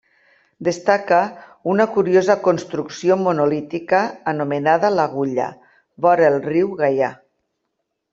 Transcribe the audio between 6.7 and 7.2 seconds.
Gaià.